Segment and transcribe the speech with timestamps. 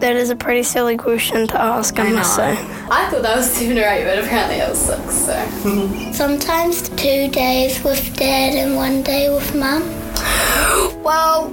[0.00, 2.52] That is a pretty silly question to ask, I, must say.
[2.52, 5.14] I thought that was seven or eight, but apparently it was six.
[5.14, 9.82] So Sometimes two days with dad and one day with mum.
[11.00, 11.48] Well,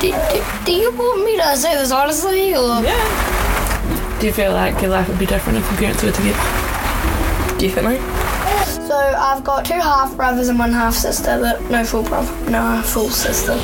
[0.00, 4.18] do, do, do you want me to say this honestly, or Yeah.
[4.20, 6.38] Do you feel like your life would be different if your parents were together?
[7.58, 7.98] Definitely.
[8.86, 8.96] so?
[8.96, 13.08] I've got two half brothers and one half sister, but no full brother, no full
[13.08, 13.56] sister.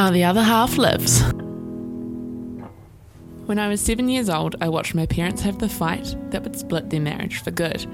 [0.00, 1.22] How the other half lives.
[3.44, 6.56] When I was seven years old, I watched my parents have the fight that would
[6.56, 7.84] split their marriage for good.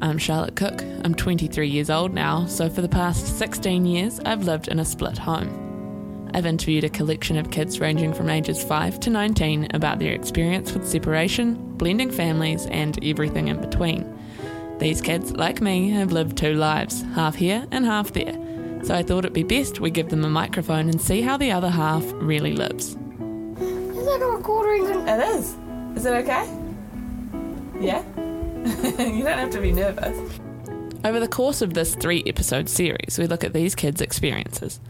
[0.00, 0.82] I'm Charlotte Cook.
[1.04, 4.84] I'm 23 years old now, so for the past 16 years, I've lived in a
[4.84, 6.30] split home.
[6.34, 10.74] I've interviewed a collection of kids ranging from ages 5 to 19 about their experience
[10.74, 14.04] with separation, blending families, and everything in between.
[14.80, 18.36] These kids, like me, have lived two lives, half here and half there.
[18.88, 21.52] So I thought it'd be best we give them a microphone and see how the
[21.52, 22.96] other half really lives.
[22.96, 24.86] Is that a recording?
[25.06, 25.54] It is.
[25.94, 26.48] Is it okay?
[27.78, 28.02] Yeah?
[28.16, 30.40] you don't have to be nervous.
[31.04, 34.80] Over the course of this three episode series, we look at these kids' experiences.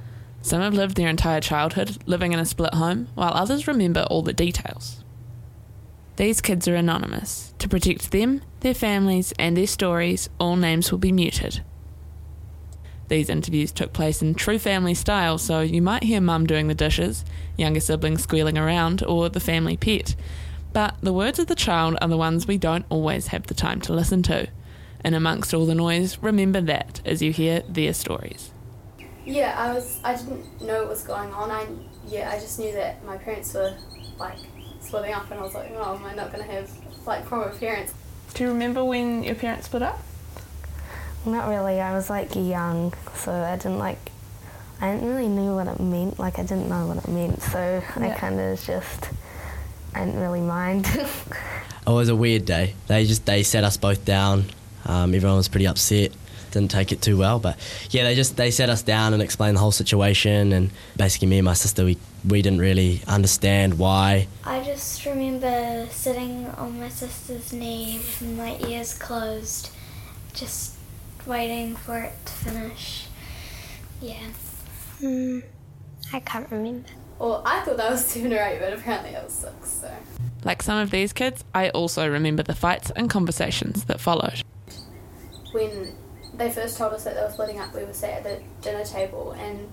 [0.43, 4.23] Some have lived their entire childhood living in a split home, while others remember all
[4.23, 5.03] the details.
[6.15, 7.53] These kids are anonymous.
[7.59, 11.65] To protect them, their families, and their stories, all names will be muted.
[13.09, 16.75] These interviews took place in true family style, so you might hear mum doing the
[16.75, 17.25] dishes,
[17.57, 20.15] younger siblings squealing around, or the family pet.
[20.75, 23.81] But the words of the child are the ones we don't always have the time
[23.83, 24.49] to listen to.
[25.01, 28.51] And amongst all the noise, remember that as you hear their stories.
[29.25, 30.01] yeah, I was.
[30.05, 31.51] I didn't know what was going on.
[31.51, 31.67] I
[32.07, 33.75] yeah, I just knew that my parents were
[34.19, 34.39] like
[34.81, 36.71] splitting up, and I was like, oh, am I not gonna have
[37.07, 37.95] like proper parents?
[38.35, 40.01] Do you remember when your parents split up?
[41.27, 41.81] Not really.
[41.81, 44.13] I was like young, so I didn't like.
[44.81, 46.19] I didn't really know what it meant.
[46.19, 49.11] Like I didn't know what it meant, so I kind of just.
[49.95, 50.87] I didn't really mind.
[51.89, 52.75] It was a weird day.
[52.87, 54.45] They just they sat us both down.
[54.85, 56.13] Um, everyone was pretty upset.
[56.51, 57.57] Didn't take it too well, but
[57.89, 60.53] yeah, they just they sat us down and explained the whole situation.
[60.53, 61.97] And basically, me and my sister we
[62.29, 64.29] we didn't really understand why.
[64.45, 69.71] I just remember sitting on my sister's knee with my ears closed,
[70.35, 70.75] just
[71.29, 73.07] waiting for it to finish.
[74.01, 74.27] Yeah.
[75.01, 75.41] Hmm.
[76.13, 76.89] I can't remember.
[77.19, 79.69] Well, I thought that was seven or eight, but apparently it was six.
[79.69, 79.93] So
[80.45, 84.43] Like some of these kids, I also remember the fights and conversations that followed.
[85.53, 85.95] when
[86.35, 88.85] they first told us that they were splitting up, we were sat at the dinner
[88.85, 89.69] table, and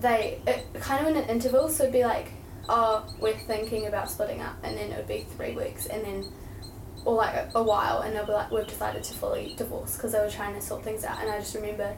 [0.00, 1.68] they it, kind of in an interval.
[1.68, 2.28] So it'd be like,
[2.68, 6.24] oh, we're thinking about splitting up, and then it would be three weeks, and then
[7.04, 10.12] or like a, a while, and they'll be like, we've decided to fully divorce because
[10.12, 11.20] they were trying to sort things out.
[11.20, 11.94] And I just remember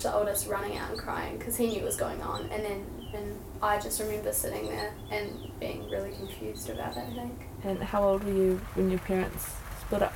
[0.00, 2.84] the oldest running out and crying because he knew what was going on, and then
[3.14, 7.04] and I just remember sitting there and being really confused about it.
[7.10, 7.40] I think.
[7.64, 10.14] And how old were you when your parents split up?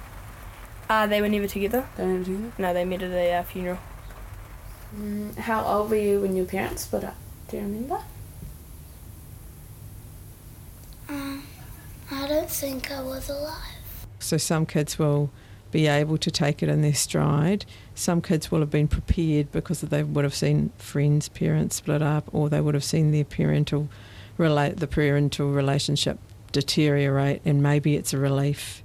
[0.88, 1.86] Uh, they were never together.
[1.96, 2.52] They never together?
[2.58, 3.78] No, they met at a uh, funeral.
[4.96, 7.16] Mm, how old were you when your parents split up?
[7.48, 8.00] Do you remember?
[11.08, 11.42] Um,
[12.10, 13.75] I don't think I was alive.
[14.18, 15.30] So some kids will
[15.70, 17.66] be able to take it in their stride.
[17.94, 22.28] Some kids will have been prepared because they would have seen friends' parents split up,
[22.32, 23.88] or they would have seen their parental
[24.38, 26.18] relate the parental relationship
[26.52, 28.82] deteriorate, and maybe it's a relief.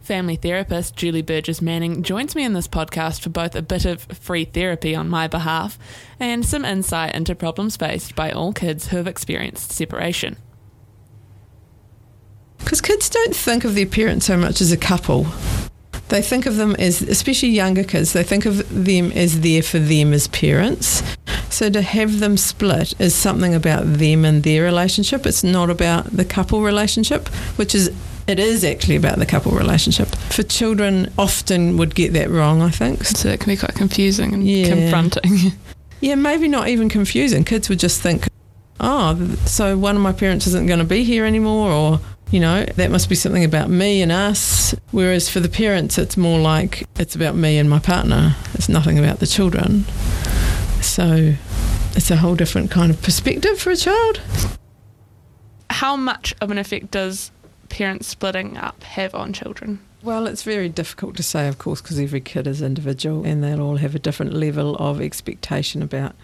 [0.00, 4.02] Family therapist Julie Burgess Manning joins me in this podcast for both a bit of
[4.02, 5.78] free therapy on my behalf
[6.18, 10.36] and some insight into problems faced by all kids who have experienced separation.
[12.60, 15.26] Because kids don't think of their parents so much as a couple.
[16.08, 19.78] They think of them as, especially younger kids, they think of them as there for
[19.78, 21.02] them as parents.
[21.50, 25.24] So to have them split is something about them and their relationship.
[25.26, 27.90] It's not about the couple relationship, which is
[28.26, 30.08] it is actually about the couple relationship.
[30.30, 32.60] For children, often would get that wrong.
[32.62, 33.04] I think.
[33.04, 34.68] So it can be quite confusing and Yeah.
[34.68, 35.52] confronting.
[36.02, 37.44] Yeah, maybe not even confusing.
[37.44, 38.26] Kids would just think,
[38.80, 42.00] oh, so one of my parents isn't going to be here anymore, or,
[42.30, 44.74] you know, that must be something about me and us.
[44.92, 48.36] Whereas for the parents, it's more like it's about me and my partner.
[48.54, 49.84] It's nothing about the children.
[50.80, 51.34] So
[51.96, 54.20] it's a whole different kind of perspective for a child.
[55.70, 57.30] How much of an effect does
[57.68, 59.80] parents splitting up have on children?
[60.02, 63.60] Well, it's very difficult to say, of course, because every kid is individual and they'll
[63.60, 66.14] all have a different level of expectation about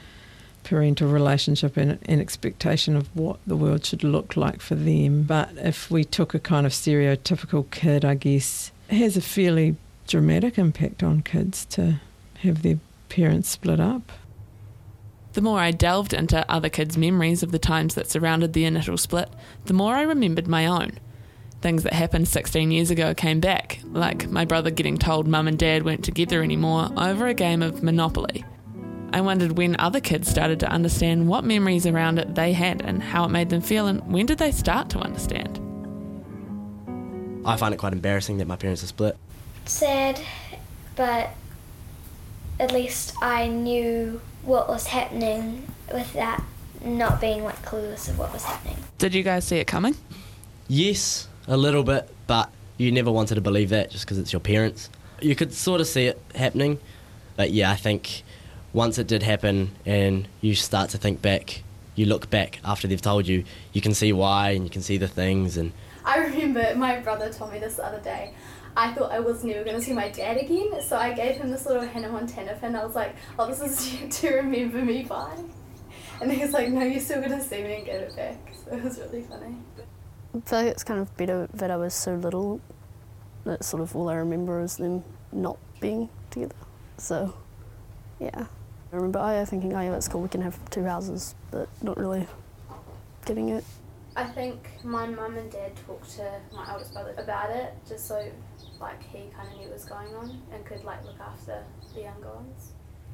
[0.67, 5.23] parental relationship and an expectation of what the world should look like for them.
[5.23, 9.77] But if we took a kind of stereotypical kid, I guess, has a fairly
[10.09, 12.01] dramatic impact on kids to
[12.41, 14.11] have their parents split up.
[15.35, 18.97] The more I delved into other kids' memories of the times that surrounded the initial
[18.97, 19.29] split,
[19.67, 20.99] the more I remembered my own.
[21.61, 25.59] Things that happened 16 years ago came back, like my brother getting told mum and
[25.59, 28.45] dad weren't together anymore over a game of Monopoly.
[29.17, 33.03] I wondered when other kids started to understand what memories around it they had and
[33.03, 35.59] how it made them feel, and when did they start to understand?
[37.43, 39.17] I find it quite embarrassing that my parents are split.
[39.65, 40.21] Sad,
[40.97, 41.31] but
[42.61, 46.45] at least I knew what was happening with that
[46.85, 48.77] not being like clueless of what was happening.
[48.99, 49.97] Did you guys see it coming?
[50.69, 54.41] Yes, a little bit, but you never wanted to believe that just because it's your
[54.41, 54.91] parents.
[55.23, 56.81] You could sort of see it happening,
[57.35, 58.25] but yeah, I think
[58.77, 61.63] once it did happen and you start to think back,
[61.95, 63.43] you look back after they've told you,
[63.73, 65.73] you can see why and you can see the things and
[66.05, 68.35] I remember my brother told me this the other day.
[68.77, 71.51] I thought I was never going to see my dad again, so I gave him
[71.51, 72.77] this little Hannah Montana pin.
[72.77, 75.35] I was like, oh, this is to remember me by.
[76.21, 78.37] And he was like, no, you're still going to see me and get it back.
[78.67, 79.57] So it was really funny.
[80.35, 82.61] I feel like it's kind of better that I was so little
[83.45, 86.57] that sort of all I remember is them not being together.
[86.99, 87.33] So,
[88.19, 88.47] yeah.
[88.93, 91.69] I remember oh, yeah, thinking, oh yeah, that's cool, we can have two houses, but
[91.83, 92.27] not really
[93.25, 93.65] getting it.
[94.15, 98.31] I think my mum and dad talked to my eldest brother about it, just so
[98.81, 101.63] like he kind of knew what was going on and could like look after
[101.95, 102.73] the younger ones.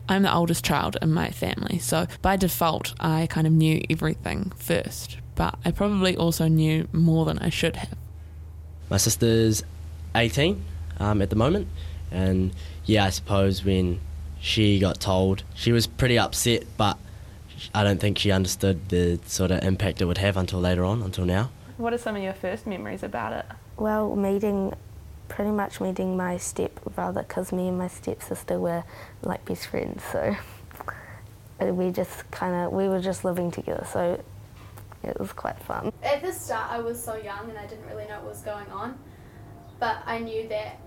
[0.09, 4.53] I'm the oldest child in my family, so by default, I kind of knew everything
[4.57, 7.97] first, but I probably also knew more than I should have.
[8.91, 9.65] My sister's
[10.15, 10.63] 18
[11.01, 11.67] um, at the moment,
[12.11, 12.53] and
[12.85, 14.01] yeah, I suppose when
[14.43, 16.99] she got told, she was pretty upset, but
[17.73, 21.00] I don't think she understood the sort of impact it would have until later on,
[21.00, 21.50] until now.
[21.77, 23.47] What are some of your first memories about it?
[23.77, 24.75] Well, meeting,
[25.29, 28.83] pretty much meeting my stepbrother, because me and my stepsister were
[29.23, 30.37] like best friends, so
[31.61, 34.21] we just kind of, we were just living together, so
[35.05, 35.93] it was quite fun.
[36.03, 38.69] At the start, I was so young and I didn't really know what was going
[38.73, 38.99] on,
[39.79, 40.81] but I knew that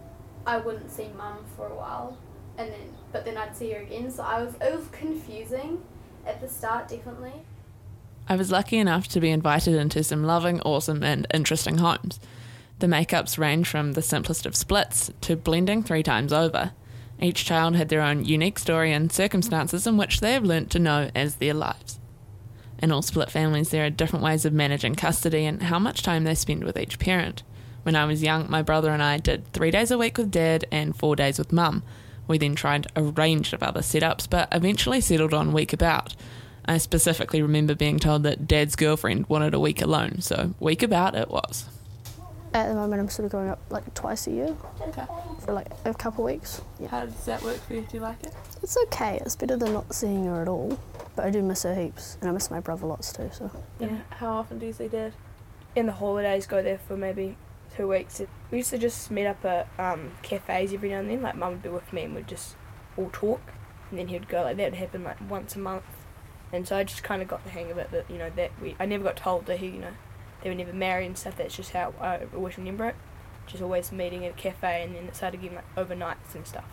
[0.45, 2.17] I wouldn't see mum for a while,
[2.57, 4.11] and then but then I'd see her again.
[4.11, 5.81] So I was it was confusing
[6.25, 7.33] at the start, definitely.
[8.27, 12.19] I was lucky enough to be invited into some loving, awesome, and interesting homes.
[12.79, 16.71] The makeups range from the simplest of splits to blending three times over.
[17.21, 20.79] Each child had their own unique story and circumstances in which they have learnt to
[20.79, 21.99] know as their lives.
[22.79, 26.25] In all split families, there are different ways of managing custody and how much time
[26.25, 27.43] they spend with each parent.
[27.83, 30.65] When I was young, my brother and I did three days a week with dad
[30.71, 31.83] and four days with mum.
[32.27, 36.15] We then tried a range of other setups, but eventually settled on week about.
[36.65, 41.15] I specifically remember being told that dad's girlfriend wanted a week alone, so week about
[41.15, 41.65] it was.
[42.53, 45.03] At the moment, I'm sort of going up like twice a year Okay.
[45.43, 46.61] for like a couple of weeks.
[46.79, 46.87] Yeah.
[46.87, 47.81] How does that work for you?
[47.81, 48.33] Do you like it?
[48.63, 49.19] It's okay.
[49.25, 50.79] It's better than not seeing her at all.
[51.17, 53.29] But I do miss her heaps, and I miss my brother lots too.
[53.33, 53.97] So Yeah.
[54.09, 55.13] How often do you see dad?
[55.75, 57.35] In the holidays, go there for maybe
[57.75, 58.21] two weeks.
[58.51, 61.21] We used to just meet up at um, cafes every now and then.
[61.21, 62.55] Like mum would be with me and we'd just
[62.97, 63.41] all talk,
[63.89, 64.71] and then he'd go like that.
[64.71, 65.83] Would happen like once a month,
[66.51, 67.91] and so I just kind of got the hang of it.
[67.91, 69.93] That you know that we I never got told that he you know
[70.41, 71.37] they were never married and stuff.
[71.37, 72.95] That's just how I always remember it.
[73.47, 76.65] Just always meeting at a cafe, and then it started getting like overnights and stuff.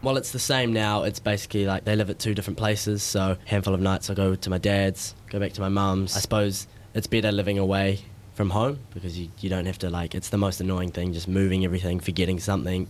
[0.00, 1.02] Well, it's the same now.
[1.02, 3.02] It's basically like they live at two different places.
[3.02, 6.16] So, handful of nights I go to my dad's, go back to my mum's.
[6.16, 8.04] I suppose it's better living away
[8.38, 11.26] from home because you, you don't have to, like, it's the most annoying thing just
[11.26, 12.88] moving everything, forgetting something.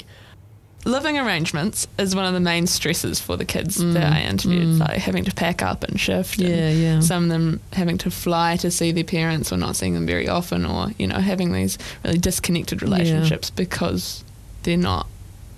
[0.85, 3.95] Living arrangements is one of the main stresses for the kids mm.
[3.95, 4.79] that I interviewed, mm.
[4.79, 6.39] like having to pack up and shift.
[6.39, 7.01] and Yeah, yeah.
[7.01, 10.29] Some of them having to fly to see their parents or not seeing them very
[10.29, 14.23] often, or you know having these really disconnected relationships because
[14.65, 15.07] they're not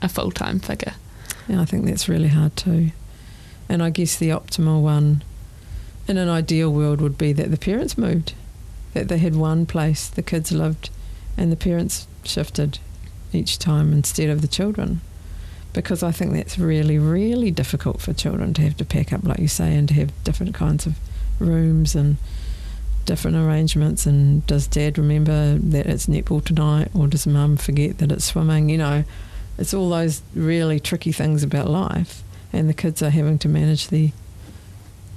[0.01, 0.95] a full time figure.
[1.49, 2.93] Yeah, I think that's really hard too.
[3.69, 5.25] And I guess the optimal one
[6.07, 8.35] in an ideal world would be that the parents moved,
[8.95, 10.91] that they had one place the kids lived
[11.37, 12.79] and the parents shifted
[13.33, 15.01] each time instead of the children.
[15.73, 19.39] Because I think that's really, really difficult for children to have to pack up, like
[19.39, 20.97] you say, and to have different kinds of
[21.39, 22.17] rooms and
[23.05, 24.05] different arrangements.
[24.05, 28.69] And does dad remember that it's netball tonight, or does mum forget that it's swimming?
[28.69, 29.05] You know,
[29.59, 33.89] it's all those really tricky things about life, and the kids are having to manage
[33.89, 34.13] the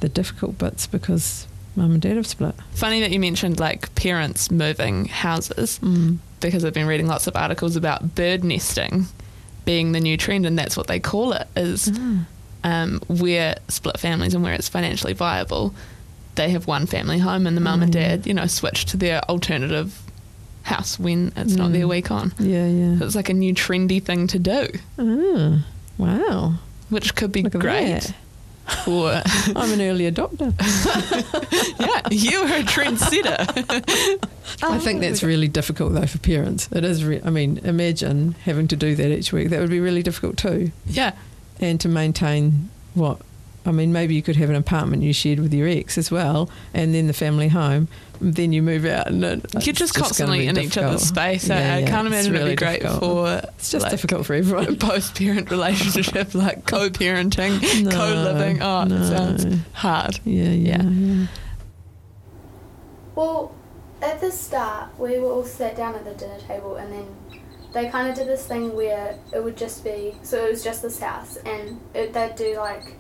[0.01, 2.56] the difficult bits because mum and dad have split.
[2.74, 6.18] Funny that you mentioned like parents moving houses Mm.
[6.39, 9.08] because I've been reading lots of articles about bird nesting
[9.65, 11.48] being the new trend, and that's what they call it.
[11.56, 11.92] Is
[12.65, 15.74] um, where split families and where it's financially viable,
[16.36, 19.22] they have one family home, and the mum and dad, you know, switch to their
[19.30, 20.00] alternative
[20.63, 22.34] house when it's not their week on.
[22.39, 22.98] Yeah, yeah.
[23.01, 24.68] It's like a new trendy thing to do,
[25.00, 25.65] Ah,
[25.98, 26.56] wow.
[26.89, 28.13] which could be Look at great.
[28.86, 30.53] I'm an early adopter.
[31.79, 34.20] yeah, you are a trendsetter.
[34.63, 36.70] I think that's really difficult though for parents.
[36.72, 37.03] It is.
[37.03, 39.50] Re- I mean, imagine having to do that each week.
[39.50, 40.72] That would be really difficult too.
[40.86, 41.13] yeah,
[41.60, 43.20] And to maintain what?
[43.65, 46.50] I mean, maybe you could have an apartment you shared with your ex as well,
[46.74, 47.88] and then the family home.
[48.22, 50.86] Then you move out, and it, you're it's just constantly be in each difficult.
[50.86, 51.50] other's space.
[51.50, 53.01] I- Yeah, I can't it's imagine it'd be great difficult.
[53.43, 54.75] for It's just like, difficult for everyone.
[54.79, 58.62] post-parent relationship, like co-parenting, No, co-living.
[58.62, 58.96] Oh, no.
[58.96, 60.20] it sounds hard.
[60.24, 60.89] Yeah, yeah, Yeah.
[60.89, 61.27] yeah.
[63.15, 63.53] Well,
[64.01, 67.05] at the start, we were all sat down at the dinner table, and then
[67.74, 70.82] they kind of did this thing where it would just be so it was just
[70.82, 72.96] this house, and it, they'd do like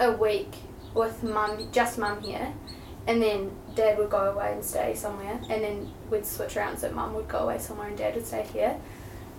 [0.00, 0.54] a week
[0.94, 2.52] with mum, just mum here,
[3.06, 6.90] and then dad would go away and stay somewhere, and then we'd switch around so
[6.90, 8.76] mum would go away somewhere and dad would stay here.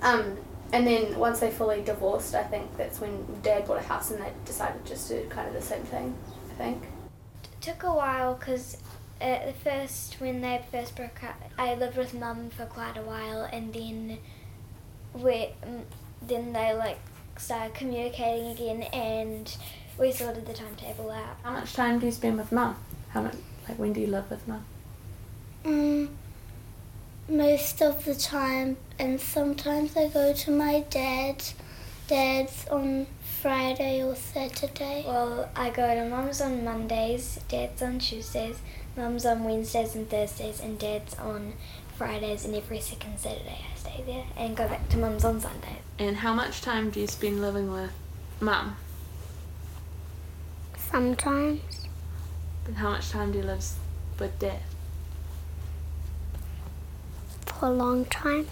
[0.01, 0.38] Um,
[0.74, 4.22] and then once they fully divorced, I think that's when dad bought a house and
[4.22, 6.15] they decided just to do kind of the same thing.
[6.51, 6.84] I think.
[7.44, 8.77] It took a while because
[9.20, 13.01] at the first, when they first broke up, I lived with mum for quite a
[13.01, 14.18] while, and then
[15.13, 15.84] we, mm,
[16.22, 17.00] then they like
[17.38, 19.56] started communicating again, and
[19.98, 21.38] we sorted the timetable out.
[21.43, 22.75] How much time do you spend with mum?
[23.10, 23.36] How much?
[23.67, 24.65] Like when do you live with mum?
[25.63, 26.10] Mm,
[27.29, 31.55] most of the time, and sometimes I go to my dad's.
[32.07, 33.07] Dad's on
[33.41, 35.05] Friday or Saturday.
[35.07, 38.57] Well, I go to mum's on Mondays, dad's on Tuesdays,
[38.98, 41.53] mum's on Wednesdays and Thursdays, and dad's on
[41.95, 45.79] Fridays, and every second Saturday I stay there and go back to mum's on Sundays.
[46.00, 47.91] And how much time do you spend living with
[48.41, 48.75] mum?
[50.91, 51.62] Sometimes
[52.67, 53.65] And how much time do you live
[54.19, 54.60] with dad?
[57.62, 58.48] for a long time.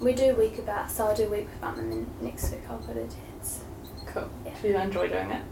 [0.00, 2.78] We do week about, so I'll do week with mum and then next week I'll
[2.78, 3.60] go to dad's.
[4.06, 4.30] Cool.
[4.46, 4.54] Yeah.
[4.62, 5.42] Do you enjoy doing it?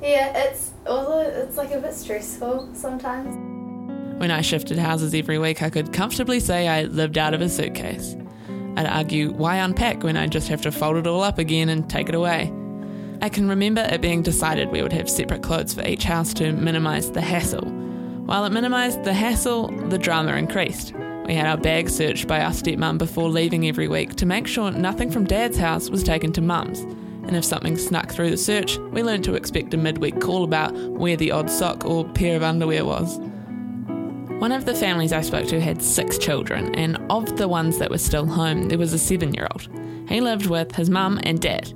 [0.00, 3.36] Yeah, it's although it's like a bit stressful sometimes.
[4.18, 7.48] When I shifted houses every week, I could comfortably say I lived out of a
[7.50, 8.16] suitcase.
[8.76, 11.88] I'd argue, why unpack when I just have to fold it all up again and
[11.88, 12.50] take it away?
[13.20, 16.52] I can remember it being decided we would have separate clothes for each house to
[16.52, 17.64] minimise the hassle.
[18.26, 20.94] While it minimised the hassle, the drama increased.
[21.26, 24.70] We had our bags searched by our stepmum before leaving every week to make sure
[24.70, 26.80] nothing from dad's house was taken to mum's.
[26.80, 30.74] And if something snuck through the search, we learned to expect a midweek call about
[30.90, 33.18] where the odd sock or pair of underwear was.
[34.38, 37.90] One of the families I spoke to had six children, and of the ones that
[37.90, 39.68] were still home, there was a seven year old.
[40.08, 41.72] He lived with his mum and dad.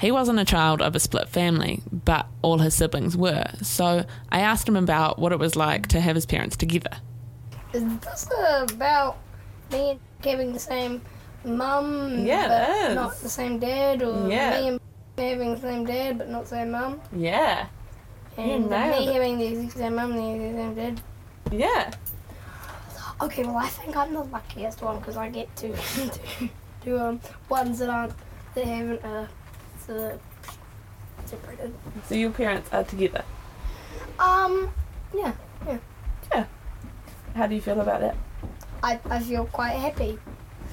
[0.00, 4.40] He wasn't a child of a split family, but all his siblings were, so I
[4.40, 6.90] asked him about what it was like to have his parents together.
[7.74, 8.28] Is this
[8.72, 9.18] about
[9.70, 11.02] me having the same
[11.44, 14.58] mum, Yeah, but not the same dad, or Yeah.
[14.60, 14.80] me and
[15.18, 17.66] having the same dad but not the same mum, Yeah,
[18.38, 19.12] and me it.
[19.12, 21.00] having the exact same mum and the exact same dad?
[21.52, 21.90] yeah.
[23.20, 26.48] Okay, well I think I'm the luckiest one because I get to to
[26.82, 28.14] do um ones that aren't
[28.54, 29.26] that haven't uh
[29.90, 30.20] of
[31.24, 31.74] separated.
[32.08, 33.24] So your parents are together.
[34.18, 34.70] Um,
[35.14, 35.32] yeah,
[35.66, 35.78] yeah.
[36.32, 36.44] yeah,
[37.34, 38.16] How do you feel about that?
[38.82, 40.18] I I feel quite happy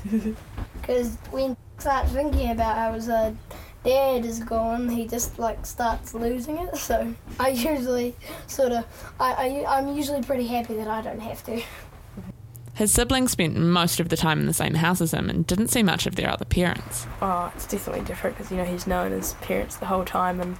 [0.82, 3.34] because when I start thinking about how his uh,
[3.84, 6.76] dad is gone, he just like starts losing it.
[6.78, 8.16] So I usually
[8.48, 8.86] sort of
[9.20, 9.34] I,
[9.68, 11.62] I I'm usually pretty happy that I don't have to.
[12.78, 15.70] His siblings spent most of the time in the same house as him and didn't
[15.70, 17.08] see much of their other parents.
[17.24, 20.58] Oh, it's definitely different because you know he's known his parents the whole time, and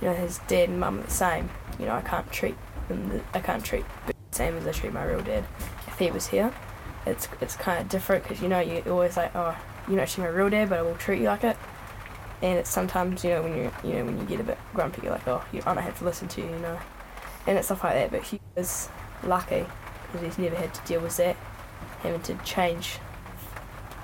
[0.00, 1.50] you know his dad and mum are the same.
[1.78, 2.54] You know I can't treat
[2.88, 3.10] them.
[3.10, 5.44] The, I can't treat the same as I treat my real dad.
[5.86, 6.50] If he was here,
[7.04, 9.54] it's it's kind of different because you know you're always like oh
[9.86, 11.58] you're not actually my real dad, but I will treat you like it.
[12.40, 15.02] And it's sometimes you know when you you know when you get a bit grumpy,
[15.02, 16.78] you're like oh you, I don't have to listen to you, you know,
[17.46, 18.10] and it's stuff like that.
[18.10, 18.88] But he was
[19.24, 19.66] lucky
[20.06, 21.36] because he's never had to deal with that,
[22.02, 22.98] having to change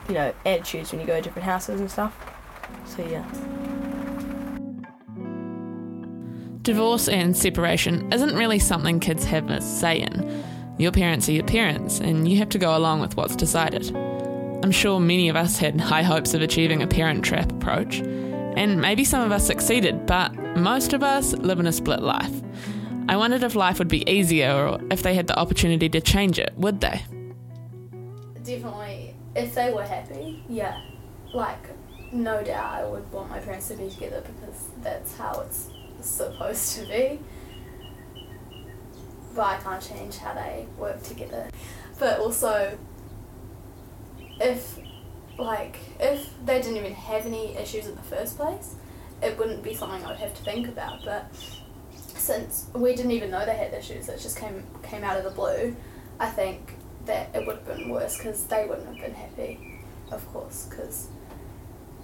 [0.09, 2.17] you know, attitudes when you go to different houses and stuff.
[2.87, 3.25] So yeah.
[6.62, 10.45] Divorce and separation isn't really something kids have a say in.
[10.79, 13.95] Your parents are your parents, and you have to go along with what's decided.
[14.62, 18.81] I'm sure many of us had high hopes of achieving a parent trap approach, and
[18.81, 22.43] maybe some of us succeeded, but most of us live in a split life.
[23.09, 26.38] I wondered if life would be easier or if they had the opportunity to change
[26.38, 27.03] it, would they?
[28.47, 30.81] Definitely, if they were happy, yeah,
[31.35, 31.59] like
[32.12, 35.69] no doubt I would want my parents to be together because that's how it's
[36.00, 37.19] supposed to be.
[39.35, 41.50] But I can't change how they work together.
[41.99, 42.79] But also,
[44.41, 44.79] if
[45.38, 48.76] like if they didn't even have any issues in the first place,
[49.23, 51.05] it wouldn't be something I would have to think about.
[51.05, 51.26] But
[52.15, 55.31] since we didn't even know they had issues, it just came came out of the
[55.31, 55.75] blue.
[56.21, 56.75] I think
[57.07, 61.09] that it would have been worse because they wouldn't have been happy, of course, because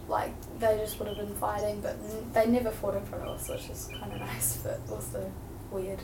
[0.09, 3.31] like they just would have been fighting, but n- they never fought in front of
[3.37, 5.31] us, which is kind of nice, but also
[5.71, 6.01] weird.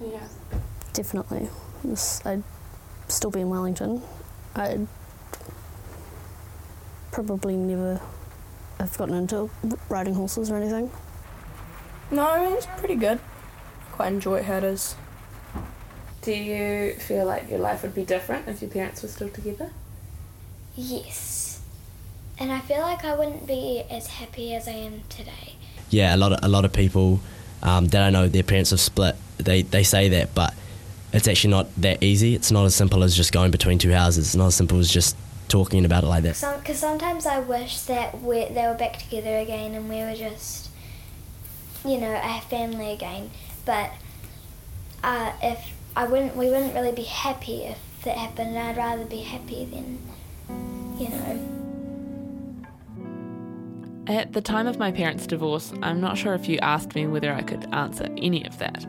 [0.00, 0.20] Yeah.
[0.92, 1.48] Definitely.
[1.84, 2.42] This, I'd
[3.08, 4.02] still be in Wellington.
[4.54, 4.86] I'd
[7.12, 8.00] probably never
[8.78, 9.50] have gotten into
[9.88, 10.90] riding horses or anything.
[12.10, 13.18] No, I mean, it's pretty good.
[13.18, 14.94] I Quite enjoy how it is.
[16.22, 19.70] Do you feel like your life would be different if your parents were still together?
[20.76, 21.60] Yes.
[22.38, 25.54] And I feel like I wouldn't be as happy as I am today.
[25.90, 27.20] Yeah, a lot of a lot of people
[27.62, 29.16] um, that I know their parents have split.
[29.38, 30.54] They they say that, but
[31.12, 32.34] it's actually not that easy.
[32.34, 34.26] It's not as simple as just going between two houses.
[34.26, 35.16] It's not as simple as just
[35.48, 36.58] talking about it like that.
[36.60, 40.68] Because sometimes I wish that we they were back together again and we were just,
[41.84, 43.30] you know, a family again.
[43.64, 43.90] But
[45.02, 48.50] uh, if I wouldn't, we wouldn't really be happy if that happened.
[48.50, 49.98] and I'd rather be happy than,
[50.96, 51.44] you know.
[54.06, 57.32] At the time of my parents' divorce, I'm not sure if you asked me whether
[57.32, 58.86] I could answer any of that.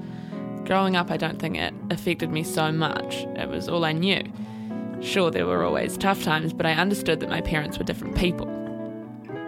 [0.66, 3.24] Growing up, I don't think it affected me so much.
[3.36, 4.22] It was all I knew.
[5.02, 8.46] Sure, there were always tough times, but I understood that my parents were different people.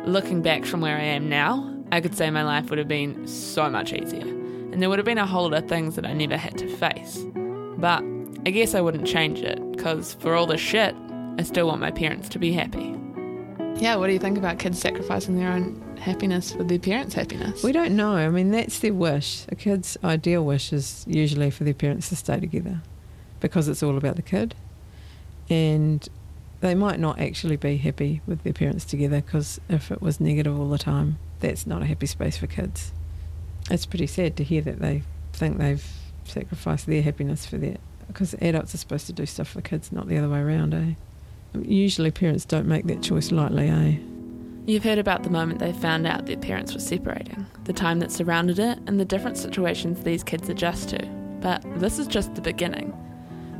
[0.05, 3.27] Looking back from where I am now, I could say my life would have been
[3.27, 6.13] so much easier, and there would have been a whole lot of things that I
[6.13, 7.23] never had to face.
[7.81, 8.03] But
[8.45, 10.95] I guess I wouldn't change it, because for all the shit,
[11.39, 12.95] I still want my parents to be happy.
[13.77, 17.63] Yeah, what do you think about kids sacrificing their own happiness for their parents' happiness?
[17.63, 18.15] We don't know.
[18.15, 19.45] I mean, that's their wish.
[19.49, 22.81] A kid's ideal wish is usually for their parents to stay together
[23.39, 24.53] because it's all about the kid.
[25.49, 26.07] And
[26.59, 30.59] they might not actually be happy with their parents together because if it was negative
[30.59, 32.91] all the time, that's not a happy space for kids.
[33.71, 35.01] It's pretty sad to hear that they
[35.33, 35.83] think they've
[36.31, 37.77] sacrificed their happiness for their.
[38.07, 40.93] Because adults are supposed to do stuff for kids, not the other way around, eh?
[41.53, 43.97] Usually parents don't make that choice lightly, eh?
[44.65, 48.11] You've heard about the moment they found out their parents were separating, the time that
[48.11, 51.05] surrounded it, and the different situations these kids adjust to.
[51.41, 52.93] But this is just the beginning.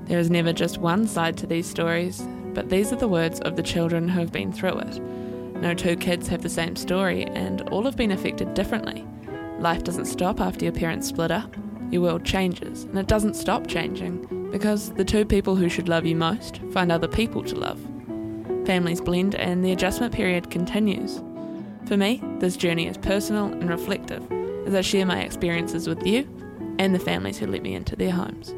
[0.06, 2.22] There is never just one side to these stories,
[2.54, 5.00] but these are the words of the children who have been through it.
[5.62, 9.06] No two kids have the same story, and all have been affected differently.
[9.60, 11.56] Life doesn't stop after your parents split up.
[11.92, 16.06] Your world changes, and it doesn't stop changing because the two people who should love
[16.06, 17.80] you most find other people to love.
[18.66, 21.22] Families blend, and the adjustment period continues.
[21.86, 24.26] For me, this journey is personal and reflective
[24.66, 26.28] as I share my experiences with you
[26.80, 28.54] and the families who let me into their homes.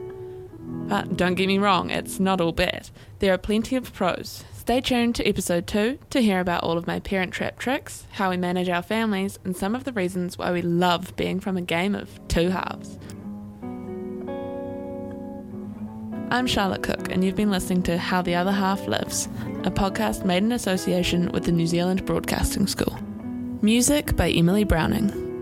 [0.87, 2.89] But don't get me wrong, it's not all bad.
[3.19, 4.43] There are plenty of pros.
[4.53, 8.29] Stay tuned to episode 2 to hear about all of my parent trap tricks, how
[8.29, 11.61] we manage our families, and some of the reasons why we love being from a
[11.61, 12.97] game of two halves.
[16.33, 19.27] I'm Charlotte Cook, and you've been listening to How the Other Half Lives,
[19.65, 22.97] a podcast made in association with the New Zealand Broadcasting School.
[23.61, 25.32] Music by Emily Browning.